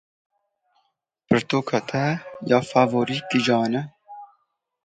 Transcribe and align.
Pirtûka 1.25 1.79
te 1.89 2.05
ya 2.49 2.59
favorî 2.69 3.17
kîjan 3.29 3.71
e? 3.81 3.83